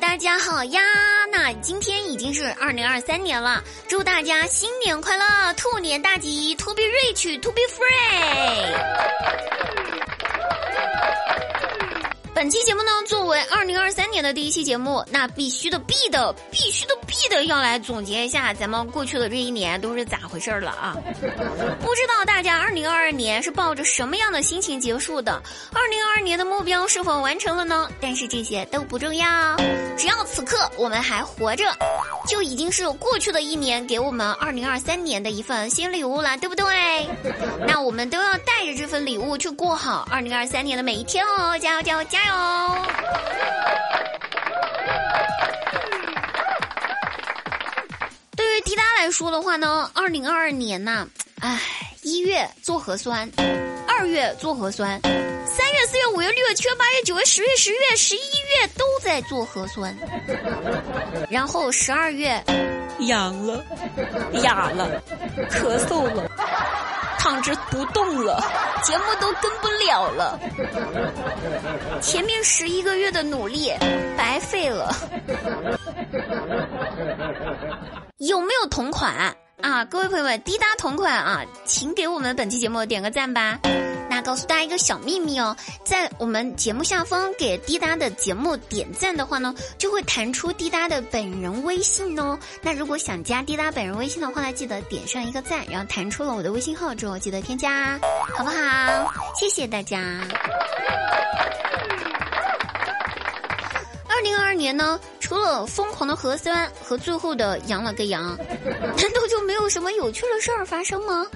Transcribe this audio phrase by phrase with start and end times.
[0.00, 0.80] 大家好呀！
[1.30, 8.64] 那今天已经是二零二三年了，祝大家新年快乐，兔年大吉，To be rich，To be free。
[12.34, 20.96] 本期节目呢，作为二零二三年的第一期节目，那必须的必的必须的必的要来总结一下咱们过去的这一年都是咋回事了啊？
[21.80, 25.40] 不知道大家二零二二年是抱着什么样的心情结束的？
[25.72, 27.88] 二零二二年的目标是否完成了呢？
[28.00, 29.56] 但是这些都不重要，
[29.96, 31.64] 只要此刻我们还活着，
[32.26, 36.66] 就已经是过去的一年给我们二零二三年的一份新礼物了，对不对？
[37.64, 41.56] 那我们都要带着这份礼物去过好二零二三年的每一天哦！
[41.60, 42.18] 加油加油加！
[42.24, 42.34] 油，
[48.64, 51.06] 滴答来说的话呢，二零二二年呐，
[51.40, 51.60] 唉，
[52.02, 53.30] 一月做核酸，
[53.86, 59.94] 二月做核酸，三月、四月、五月、六月、七月、八月、九月、十月、十一月、十一月都在做核酸，
[61.28, 62.42] 然后十二月
[63.00, 63.62] 阳了，
[64.42, 65.02] 哑了，
[65.50, 66.30] 咳嗽了。
[67.18, 68.38] 躺着不动了，
[68.82, 70.38] 节目都跟不了了，
[72.02, 73.72] 前面十一个月的努力
[74.14, 74.94] 白费了。
[78.18, 79.84] 有没有同款啊？
[79.86, 83.58] 各位朋友们，滴答同款啊，请给我们本期节目点个赞吧。
[84.08, 92.38] 那告诉大家一个小秘密哦，在我们节目下方给滴答的节目点赞的话呢，就会弹出滴答的本人微信哦。
[92.62, 97.98] 那如果想加滴答本人微信的话呢，记得点上一个赞，然后弹出了我的微信号之后，记得添加，
[98.36, 99.12] 好不好？
[99.34, 99.98] 谢谢大家。
[104.08, 111.26] 二零二二年呢，除了疯狂的核酸和最后的阳了个阳，难道就没有什么有趣的事儿发生吗？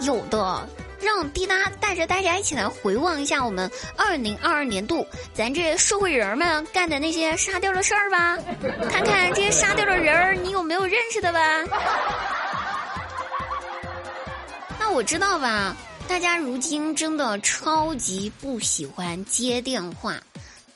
[0.00, 0.66] 有的。
[0.98, 8.38] 让滴答带着大家一起来回望一下我们二零二二年度咱这社会人们干的那些沙雕的事儿吧，
[8.90, 11.38] 看看这些沙雕的人儿你有没有认识的吧？
[14.80, 15.76] 那我知道吧，
[16.08, 20.14] 大家如今真的超级不喜欢接电话，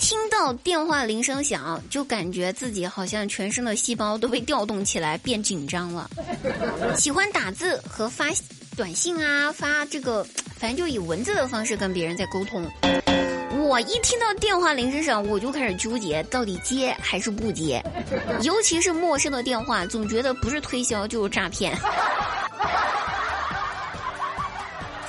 [0.00, 6.10] 听到电话铃声响就感觉自己好像全身的细胞都被调动起来变紧张了，
[6.96, 8.26] 喜欢打字和发。
[8.76, 10.24] 短信啊，发这个，
[10.56, 12.64] 反正就以文字的方式跟别人在沟通。
[13.58, 17.84] 我一听到电话铃声响，我就开始纠结，到底接还是不接。
[18.42, 21.76] 尤其是陌生的电话，总觉得不是推销就是诈骗。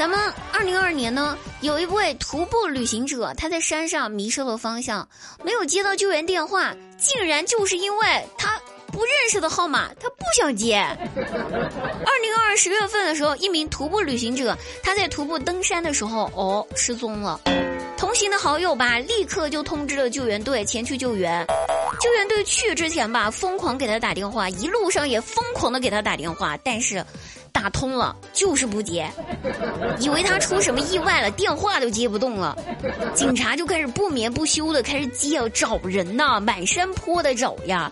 [0.02, 0.20] 咱们
[0.52, 5.08] 二零二二年呢，有一位徒步旅行者，他在山上迷失了方向，
[5.44, 8.60] 没有接到救援电话，竟然就是因为他。
[8.88, 10.76] 不认识的号码，他不想接。
[11.16, 17.40] 二零二二十月份的时候，一名徒步旅行者，他在徒步登山的时候，哦，失踪了。
[17.96, 21.46] 同行的好友吧，立刻就通知了救援队前去救援。
[22.02, 27.06] 救援队去之前吧，疯狂给他打电话，一路上也疯狂的给他打电话，但是。
[27.52, 29.10] 打通了，就是不接，
[30.00, 32.58] 以为他出什么意外了，电话都接不动了。
[33.14, 37.92] 警察就开始不眠不休的开始接找人呐，满山坡的找呀，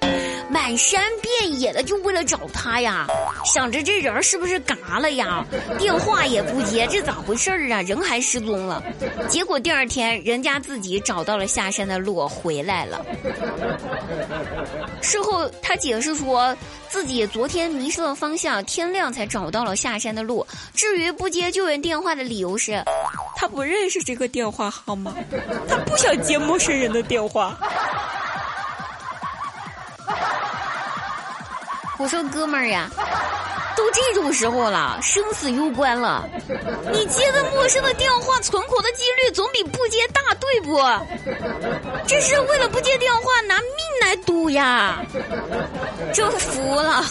[0.50, 3.06] 满山遍野的就为了找他呀。
[3.46, 5.46] 想着这人是不是嘎了呀？
[5.78, 7.82] 电话也不接，这咋回事儿啊？
[7.82, 8.82] 人还失踪了。
[9.28, 13.06] 结果第二天，人家自己找到了下山的路，回来了。
[15.02, 16.56] 事后他解释说，
[16.88, 19.49] 自己昨天迷失了方向，天亮才找。
[19.50, 20.46] 到了下山的路。
[20.74, 22.84] 至于不接救援电话的理由是，
[23.36, 25.14] 他不认识这个电话号码，
[25.68, 27.58] 他不想接陌生人的电话。
[31.98, 32.90] 我说哥们儿呀，
[33.76, 36.26] 都这种时候了，生死攸关了，
[36.94, 40.82] 你接个陌生的电话，存活的几率总比不接大，对不？
[42.08, 43.68] 这是为了不接电话拿命
[44.02, 45.04] 来赌呀！
[46.14, 47.04] 真服了。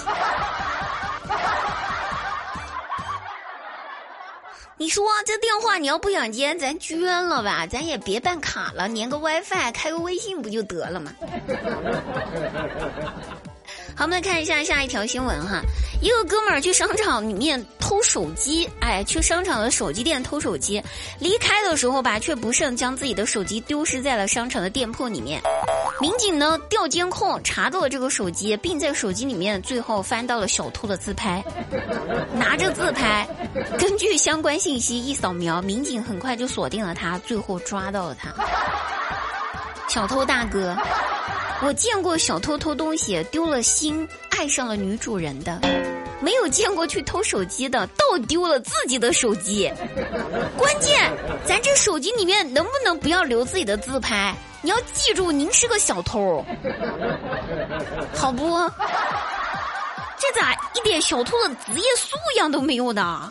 [4.80, 11.12] 你说这电话你要不想接，咱捐了吧，咱也别办卡了，连个 WiFi，开个微信不就得了吗？
[13.96, 15.60] 好，我们来看一下下一条新闻哈。
[16.00, 20.80] 一个哥们儿去商场里面偷手机，哎，去商场的手机店偷手机，
[21.18, 25.42] 离开的时候吧，却不慎将自己的手机丢失在了商场的店铺里面。
[26.00, 31.44] 民警呢调监控查到了这个手机，并在手机里面最后翻到了小偷的自拍，
[32.34, 33.26] 拿着自拍，
[33.78, 38.32] 根据相关信息一扫描，民警很快就锁定了他，最后抓到了他。
[39.88, 40.76] 小偷大哥。
[41.60, 45.60] 我见过小偷偷东西丢了心爱上了女主人的，
[46.20, 49.72] 没有见过去偷手机的，倒丢了自己的手机。
[50.56, 51.10] 关键，
[51.44, 54.34] 咱这手机里面能不能不要留自己的自拍？
[54.60, 56.44] 你要记住，您是个小偷，
[58.14, 58.58] 好不？
[60.18, 63.30] 这咋一点小偷的职业素养都没有呢？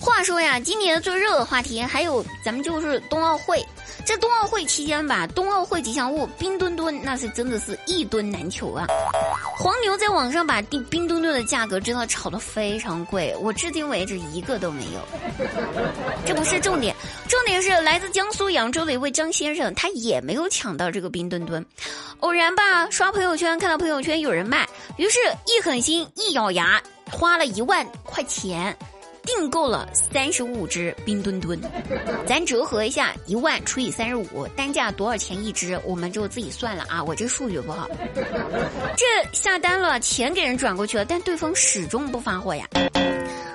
[0.00, 3.64] 话说呀，今年最热的话题还有咱们就是冬奥会。
[4.04, 8.86] 这冬奥会期间吧，冬奥会吉祥物冰墩墩那是真的是一墩难求啊。
[9.56, 15.00] 黄牛在网上把冰冰墩墩的价格真的炒得非常贵，我至今为止一个都没有。
[16.26, 16.94] 这不是重点，
[17.28, 21.64] 重点是来自江苏扬州的一位张先生，他也没有抢到这个冰墩墩。
[22.20, 28.76] 偶然吧，刷朋友圈看到朋友圈有人卖，于是一狠心一咬牙，花了一万块钱。
[29.24, 31.60] 订购了三十五只冰墩墩，
[32.26, 35.80] 咱折合一下，一万除以三十五，单价多少钱一只？
[35.84, 37.02] 我们就自己算了啊！
[37.02, 37.88] 我这数学不好。
[38.96, 42.68] 这下单了，钱给人转过去了，但对方始终不发货呀，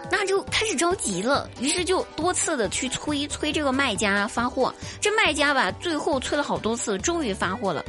[0.10, 4.74] 那就开始着急了，于是就多次的去催催这个卖家发货。
[5.02, 7.84] 这卖家吧，最后催了好多次，终于发货了。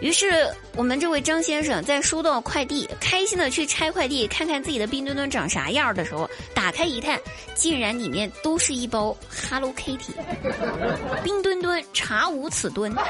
[0.00, 0.26] 于是，
[0.76, 7.18] 我们这位张先生在收到快递，开心的去拆快递，看看自己的冰墩墩长啥样的时候，打开一看，
[7.54, 9.16] 竟然里面都是一包
[9.48, 10.12] Hello Kitty，
[11.24, 12.94] 冰墩墩查无此墩。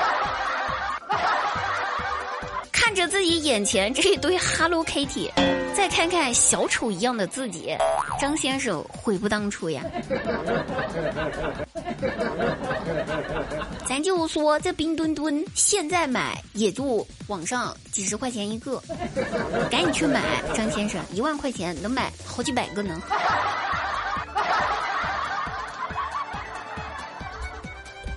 [2.70, 5.30] 看着自己眼前这一堆 Hello Kitty，
[5.74, 7.74] 再看看小丑一样的自己，
[8.20, 9.82] 张先生悔不当初呀。
[13.86, 18.82] 咱就说这冰墩墩现在买也就网上几十块钱一个，
[19.70, 20.22] 赶紧去买，
[20.54, 23.00] 张先生，一万块钱能买好几百个呢。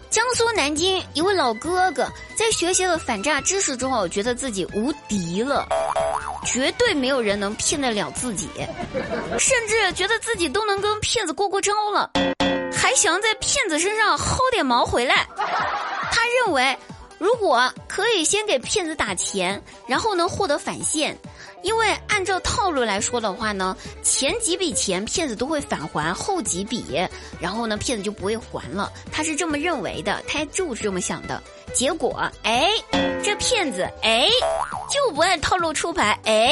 [0.09, 5.67] 江苏南京一位老哥哥在学习了反诈知识之后，觉得自己无敌了，
[6.45, 8.49] 绝对没有人能骗得了自己，
[9.37, 12.09] 甚至觉得自己都能跟骗子过过招了。
[12.73, 15.27] 还想在骗子身上薅点毛回来，
[16.47, 16.77] 认为，
[17.17, 21.17] 如果可以先给骗子打钱，然后能获得返现，
[21.61, 27.05] 因为按照套路来说的话呢，前几笔钱骗子都会返还，后几笔，
[27.41, 28.89] 然后呢骗子就不会还了。
[29.11, 31.43] 他是这么认为的，他就是这么想的。
[31.77, 32.71] 结果，哎，
[33.23, 34.27] 这骗子，哎，
[34.89, 36.51] 就不按套路出牌，哎，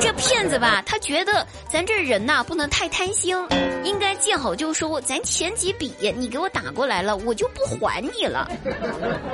[0.00, 3.36] 这骗子吧，他觉得咱这人呐不能太贪心，
[3.82, 5.00] 应该见好就收。
[5.00, 8.48] 咱前几笔你给我打过来了，我就不还你了，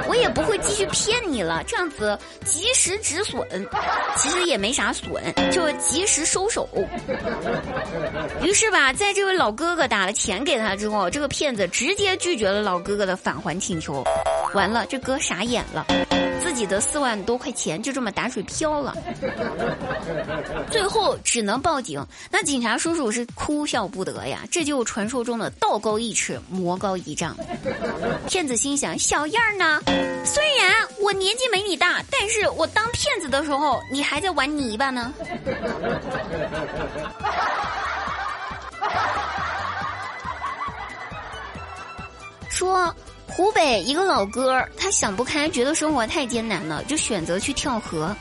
[0.08, 1.62] 我也不会继续骗你了。
[1.66, 3.46] 这样子及时止损，
[4.16, 6.66] 其实也没啥损，就及时收手。
[8.40, 14.02] 于是吧，在这位老哥哥打了钱给他之后，这个骗子直接拒绝了老哥哥的返还请求。
[14.54, 15.86] 完了，这哥傻眼了，
[16.42, 18.94] 自己的四万多块钱就这么打水漂了，
[20.70, 22.06] 最后只能报警。
[22.30, 27.34] 那警察叔叔是哭笑不得呀，这就传说中的道高一尺，魔高一丈。
[28.28, 29.80] 骗子心想：小样儿呢？
[30.24, 35.14] 虽然我年纪没你大，但是我当骗子的时候，你还在玩泥巴呢。
[42.48, 42.94] 说。
[43.34, 48.14] 湖北一个老哥，他想不开，觉得生活太艰难了，就选择去跳河。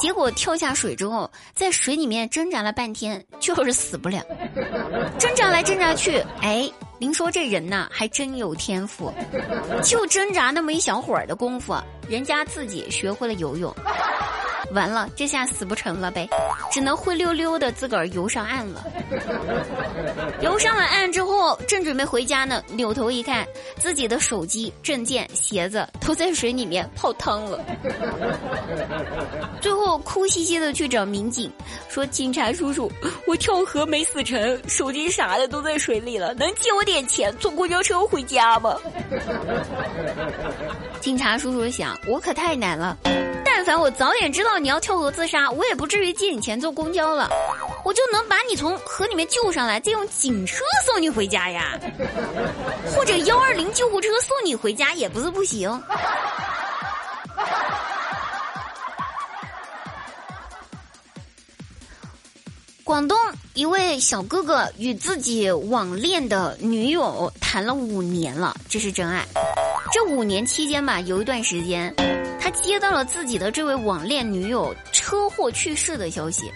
[0.00, 4.22] 结果跳下水之后，在水里面挣扎了半天，就是死不了。
[5.18, 9.12] 挣扎来挣扎去，哎，您说这人呐，还真有天赋。
[9.82, 11.76] 就挣扎那么一小会儿的功夫，
[12.08, 13.74] 人家自己学会了游泳。
[14.74, 16.28] 完了，这下死不成了呗，
[16.70, 18.84] 只能灰溜溜的自个儿游上岸了。
[20.42, 23.46] 游上了岸之后，正准备回家呢，扭头一看，
[23.78, 27.64] 自己的手机、证件、鞋子都在水里面泡汤了。
[29.60, 31.50] 最后哭兮兮的去找民警，
[31.88, 32.90] 说：“警察叔叔，
[33.26, 38.76] 我跳河没死成，手机啥的都在水里了，能借我点钱坐公交车回家吗？”
[41.00, 42.98] 警察叔叔想，我可太难了。
[43.64, 47.30] 凡我早点知道你要跳河自杀，我也不至于借你钱坐公交了，
[47.82, 51.78] 我就能把你从河里面救上来，再用警车送你回家呀，
[52.94, 55.82] 或者幺二零救护车送你回家也不是不行。
[62.84, 63.18] 广东
[63.54, 69.24] 一位小哥哥与自己网恋的女友谈了五年了，这是真爱。
[69.90, 71.94] 这五年期间吧，有一段时间。
[72.44, 76.52] 他接到了自己的这位网恋女友车祸去世的消息，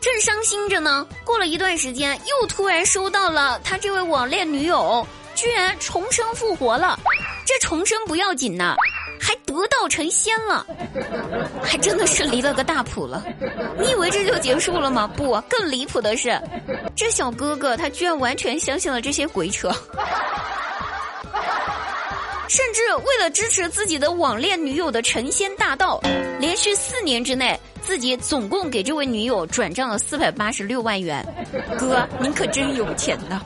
[0.00, 1.06] 正伤心着呢。
[1.26, 6.98] 过了一段时间，又突然收到了他这位网恋女友居然重生复活了。
[7.44, 8.74] 这重生不要紧呐，
[9.20, 10.66] 还得道成仙了，
[11.62, 13.22] 还真的是离了个大谱了。
[13.78, 15.06] 你以为这就结束了吗？
[15.06, 16.40] 不，更离谱的是，
[16.96, 19.70] 这小哥哥他居然完全相信了这些鬼扯。
[22.48, 26.00] 甚至为了支持自己的网恋女友的成仙大道，
[26.38, 31.26] 连续四年之内，自己总共给这位女友转账了四百八十六万元。
[31.78, 33.42] 哥，您可真有钱呐！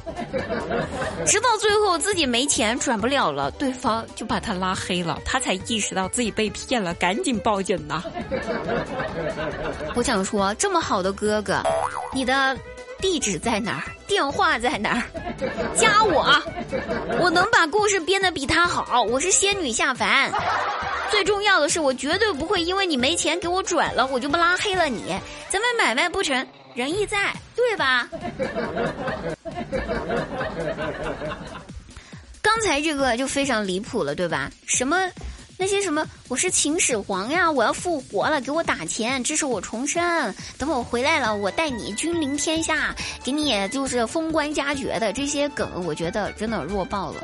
[1.26, 8.02] 直到最后自己没钱转不了了，对方就把他拉黑了，他才意识到自己被骗了，赶紧报警呐！
[9.94, 11.62] 我想说，这么好的哥哥，
[12.12, 12.56] 你的。
[13.00, 13.82] 地址在哪儿？
[14.06, 15.02] 电话在哪儿？
[15.76, 16.24] 加我，
[17.20, 19.02] 我能把故事编得比他好。
[19.02, 20.30] 我是仙女下凡。
[21.10, 25.18] 最重要的是，我绝对不会因为你没钱给我转了，我就不拉黑了你。
[25.48, 28.08] 咱们买卖不成，仁义在，对吧？
[32.42, 34.50] 刚才这个就非常离谱了，对吧？
[34.66, 34.96] 什么？
[35.60, 40.34] 那些什么，我是秦始皇呀，我要复活了，给我打钱，支持我重生。
[40.56, 47.22] 等我回来了，我带你君临天下，给你就是封官加爵的这些梗，我觉得真的弱爆了。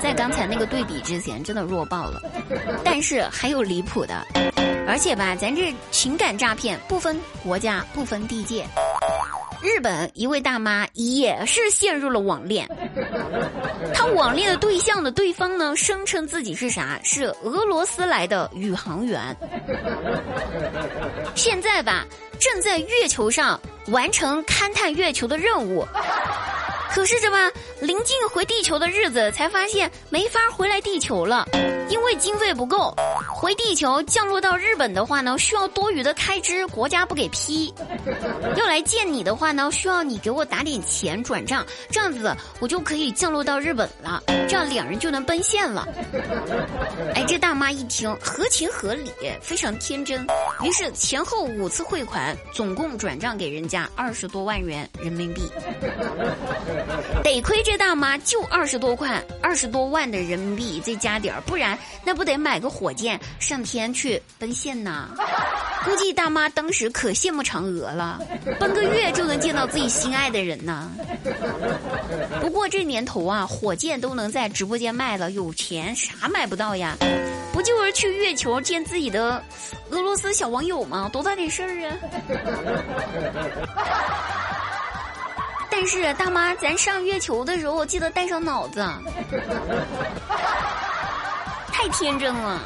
[0.00, 2.22] 在刚才那个对比之前，真的弱爆了。
[2.84, 4.24] 但是还有离谱的，
[4.86, 8.64] 而且吧，咱这情感诈骗不分国家，不分地界。
[9.64, 12.68] 日本一位大妈也是陷入了网恋，
[13.94, 17.00] 她网恋的对象的对方呢，声称自己是啥？
[17.02, 19.18] 是俄罗斯来的宇航员，
[21.34, 22.04] 现在吧，
[22.38, 25.82] 正在月球上完成勘探月球的任务。
[26.90, 31.48] 可是这吧，临近回地球的日子，才发现没法回来地球了，
[31.88, 32.94] 因为经费不够。
[33.28, 37.72] 回地球降落到日本的话呢，需要多余的开支，国家不给批。
[38.56, 45.86] 要来见你的话呢，需要你给我打点钱转账，这样子我就可以降落到日本了，这样两人就能奔现了。
[47.14, 49.10] 哎，这大妈一听合情合理，
[49.40, 50.26] 非常天真，
[50.62, 55.42] 于是前后五次汇款，总共转账给人家二十多万元人民币。
[57.22, 61.73] 得亏这大妈就二十多块，二十多万的人民币再加点儿，不然
[62.04, 65.08] 那不得买个火箭上天去奔现呐？
[65.84, 68.18] 估计大妈当时可羡慕嫦娥了，
[68.58, 70.90] 奔个月就能见到自己心爱的人呢。
[72.40, 76.96] 不过这年头啊，火箭都能在直播间卖了，有钱啥买不到呀？
[77.52, 79.42] 不就是去月球见自己的
[79.90, 81.08] 俄罗斯小网友吗？
[81.12, 81.96] 多大点事儿啊？
[85.70, 88.86] 但是大妈，咱上月球的时候记得带上脑子，
[91.84, 92.58] 太天真了。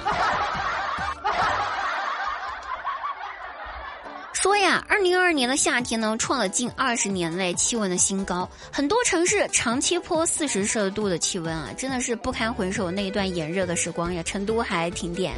[4.33, 14.23] 说呀，二零二二年的夏天呢，创了近二十年来气温的新高，很多城市长期破四十摄氏度的气温啊，真的是不堪回首那一段炎热的时光呀。
[14.23, 15.35] 成都还停电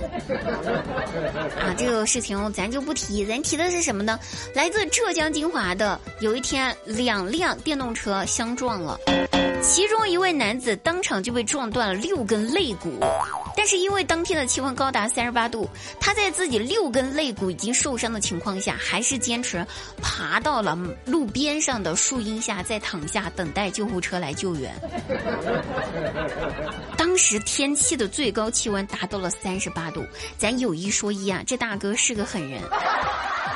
[1.58, 4.20] 啊，这个事情咱就不提，咱提的是什么呢？
[4.54, 9.00] 来自浙江金华的，有一天两辆电动车相撞了，
[9.62, 13.00] 其中一位男子当场就被撞断了六根肋骨。
[13.60, 15.68] 但是因为当天的气温高达三十八度，
[16.00, 19.62] 他在自己六根肋骨已经受伤的情况下，还是坚持
[20.00, 20.74] 爬到了
[21.04, 24.74] 路边上的树荫下，再躺下等待救护车来救援。
[26.96, 30.02] 当时天气的最高气温达到了三十八度，
[30.38, 32.62] 咱有一说一啊，这大哥是个狠人。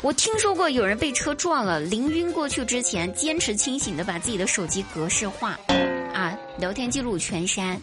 [0.02, 5.58] 我听说过有人被车撞了，临晕过去之前，坚持清醒的把自己的手机格式化。
[6.56, 7.78] 聊天记录全删，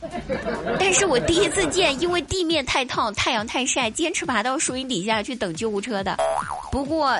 [0.79, 6.17] 但是我第一次见因为地面太烫、太阳太晒，坚持爬到树荫底下去等救护车的。
[6.71, 7.19] 不过，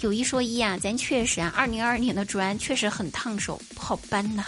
[0.00, 4.44] 有一说一啊，咱确实啊，二零二二年的砖确实很烫手，不好搬呐。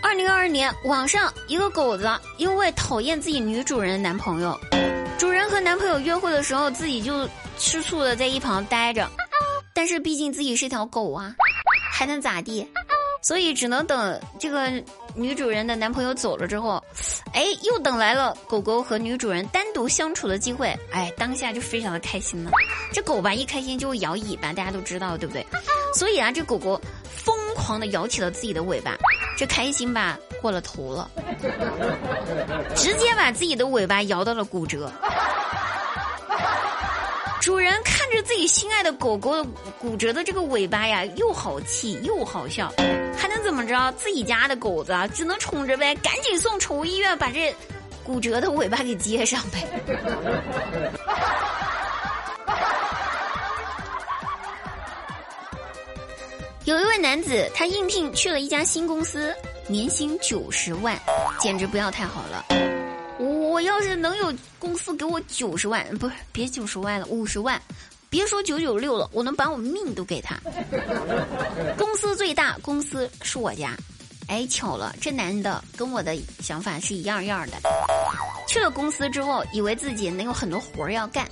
[0.00, 4.58] 二零二二年，网上一个狗子因为讨厌自己女主人的男朋友，
[5.18, 7.28] 主人和男朋友约会的时候，自己就。
[7.62, 9.08] 吃醋的在一旁待着，
[9.72, 11.32] 但是毕竟自己是条狗啊，
[11.92, 12.66] 还能咋地？
[13.22, 14.68] 所以只能等这个
[15.14, 16.82] 女主人的男朋友走了之后，
[17.32, 20.76] 哎，又等来了狗狗和女主人单独相处的机会。
[20.90, 22.50] 哎，当下就非常的开心了。
[22.92, 25.46] 这狗吧，一开心就会摇尾巴，大家都知道，对不对？
[25.94, 26.80] 所以啊，这狗狗
[27.14, 28.98] 疯狂的摇起了自己的尾巴，
[29.38, 31.08] 这开心吧过了头了，
[32.74, 34.92] 直接把自己的尾巴摇到了骨折。
[37.42, 39.44] 主人看着自己心爱的狗狗
[39.80, 42.72] 骨折的这个尾巴呀，又好气又好笑，
[43.18, 43.92] 还能怎么着？
[43.96, 47.52] 自己家的狗子只能宠着呗，赶紧送宠物医院把这
[48.04, 49.66] 骨折的尾巴给接上呗。
[56.64, 59.34] 有一位男子，他应聘去了一家新公司，
[59.66, 60.96] 年薪九十万，
[61.40, 62.71] 简直不要太好了。
[63.62, 67.62] 我要是能有公司给我九十万，不是别九十万了，五十万，
[68.10, 70.36] 别说九九六了，我能把我命都给他。
[71.78, 73.76] 公司最大，公司是我家。
[74.26, 77.52] 哎，巧了，这男的跟我的想法是一样样的。
[78.46, 81.26] 去了公司之后，以为自己能有很多活儿要干，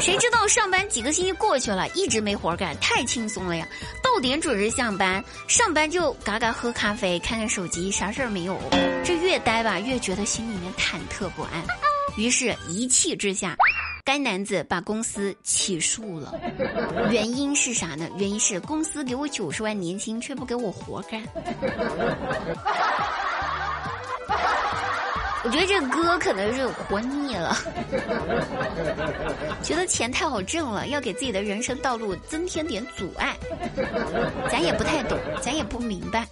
[0.00, 3.66] 谁知道上班几个星期过去了，一直没活儿干，太轻松了呀！
[4.02, 8.58] 到点准时上班，上班就嘎嘎喝咖啡，看看手机，啥事儿没有。
[9.04, 11.50] 这越待吧，越觉得心里面忐忑不安。
[12.16, 13.56] 于是，一气之下。
[14.04, 16.32] 该男子把公司起诉了，
[17.10, 18.08] 原因是啥呢？
[18.16, 21.22] 原因是公司给我九十万年薪，却不给我活干。
[25.48, 27.56] 我觉得这哥可能是活腻了，
[29.62, 33.34] 觉得钱太好挣了，要给自己的人生道路增添点阻碍。
[34.50, 36.26] 咱也不太懂，咱也不明白。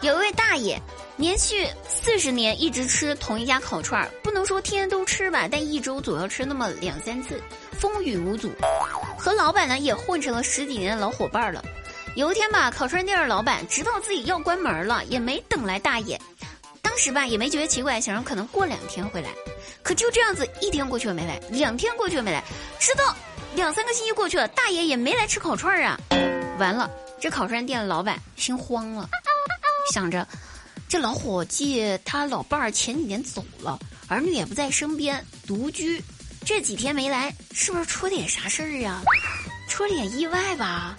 [0.00, 0.76] 有一位大爷。
[1.16, 7.38] 连续四十年一直吃同一家烤串儿，不能说天天都吃吧，但一周总要吃那么两三次，
[7.72, 8.50] 风雨无阻。
[9.18, 11.62] 和老板呢也混成了十几年的老伙伴了。
[12.16, 16.20] 有一天吧，烤串店的老板知道自己要关门了，也没等来大爷。
[16.82, 19.30] 当时吧也没觉得奇怪，想着可能过两天会来。
[19.82, 22.42] 可就这样子，一天过去了没来，两天过去了没来，
[22.78, 23.14] 直到
[23.54, 25.98] 两三个星期过去了，大爷也没来吃烤串儿啊。
[26.58, 26.90] 完了，
[27.20, 29.08] 这烤串店的老板心慌了，
[29.92, 30.26] 想着。
[30.88, 36.02] 这老伙计他老伴儿前几年走了，儿女也不在身边，独居，
[36.44, 39.00] 这几天没来，是不是出点啥事儿啊？
[39.80, 40.94] 出了点意外吧？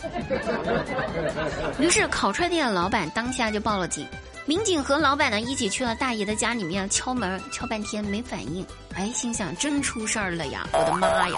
[1.77, 4.07] 于是烤串店的老板当下就报了警，
[4.47, 10.67] 民警和老板呢一起去了大爷的家里面敲门，敲半天没反应，哎，心想真出事儿了呀！
[10.73, 11.37] 我的妈呀！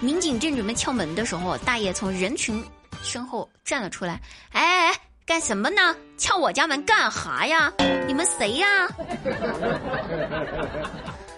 [0.00, 2.60] 民警正准备敲门的时候，大爷从人群
[3.04, 4.96] 身后站了出来，哎哎哎！
[5.24, 5.94] 干什么呢？
[6.18, 7.72] 敲我家门干哈呀？
[8.08, 8.66] 你们谁呀？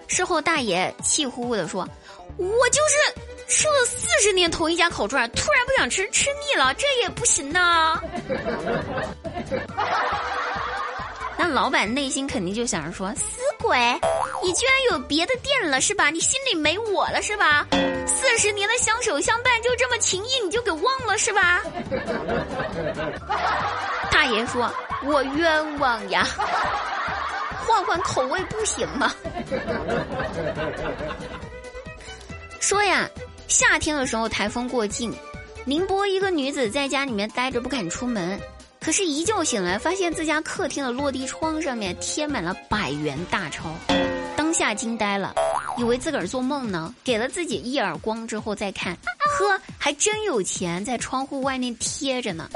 [0.09, 1.87] 事后大爷气呼呼的说
[2.38, 8.01] ：“我就是吃了四十年同一家烤串，突然不想吃，吃腻了，这也不行呐。
[11.39, 13.79] ”那老板内心肯定就想着说：“死鬼，
[14.43, 16.09] 你居然有别的店了是吧？
[16.11, 17.67] 你心里没我了是吧？
[18.07, 21.63] 四十年的相守相伴就这么情谊你就给忘了是吧？”
[24.11, 24.73] 大爷说
[25.05, 26.27] ：“我冤枉呀，
[27.67, 29.13] 换换口味不行吗？”
[32.61, 33.09] 说呀，
[33.49, 35.13] 夏天的时候台风过境，
[35.65, 38.39] 宁波一个女子在家里面待着不敢出门，
[38.81, 43.75] 可是，一觉醒来发现自家客厅的落地窗上面贴满了百元大钞，
[44.37, 45.35] 当下惊呆了，
[45.79, 48.97] 以为自个儿做梦呢，给了自己一耳光之后再看，
[49.39, 52.49] 呵，还真有钱在窗户外面贴着呢。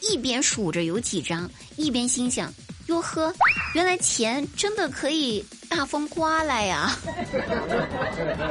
[0.00, 2.54] 一边数着有几张，一边心想
[2.88, 3.32] ：“哟呵，
[3.74, 6.90] 原来钱真的可以大风刮来呀！”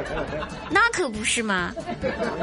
[0.70, 1.72] 那可不是嘛！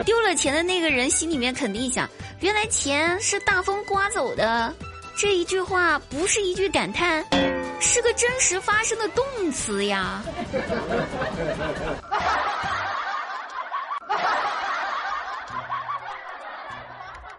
[0.06, 2.10] 丢了钱的那个人心里面肯定想
[2.42, 4.74] ：“原来钱是大风刮走的。”
[5.18, 7.26] 这一句话不是一句感叹，
[7.80, 10.22] 是个真实发生的动词呀！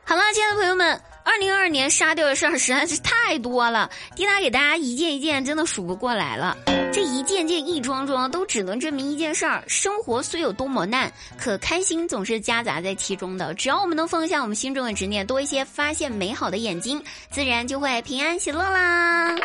[0.09, 0.99] 好了，亲爱的朋友们。
[1.37, 6.57] 二零二二年沙雕的事儿实在是太多了，滴答给大家一件一件，真的数不过来了。
[6.91, 13.53] 这一件件一桩桩，都只能证明一件事儿：生活虽有多磨难，可开心总是夹杂在其中的。
[13.53, 19.37] 只要我们能放下我们心中的执念，多一些发现美好的眼睛，自然就会平安喜乐啦。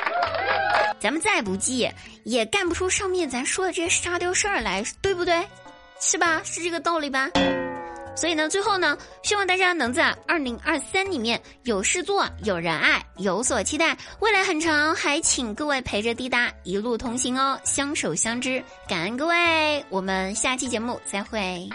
[0.98, 1.92] 咱们再不济，
[2.24, 5.46] 也干不出上面咱说的这些沙雕事儿来，对不对？
[6.00, 6.42] 是吧？
[6.46, 7.30] 是这个道理吧？
[8.16, 13.98] 所以呢，最后呢，希望大家能在二零二三里面有事做、有人爱、有所期待。
[14.20, 21.68] 未来很长，还请各位陪着滴答一路同行哦，相守相知，感恩各位，我们下期节目再会。